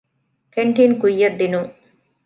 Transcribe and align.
ކެންޓީން 0.53 0.95
ކުއްޔަށްދިނުން 1.01 1.71